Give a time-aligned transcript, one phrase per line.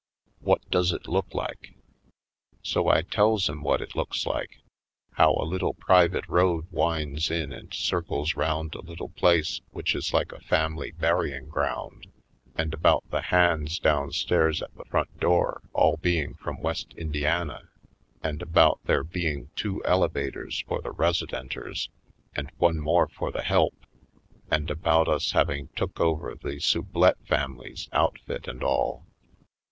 [0.39, 1.75] What does it look like?"
[2.63, 4.57] So I tells him what it looks like—
[5.11, 9.09] how Harlem Heights 69 a little private road winds in and circles round a little
[9.09, 12.07] place which is like a family burying ground,
[12.55, 17.69] and about the hands downstairs at the front door all being from West Indiana,
[18.23, 21.89] and about there being two elevators for the residenters
[22.35, 23.75] and one more for the help,
[24.49, 29.05] and about us having took over the Sublette family's outfit and all.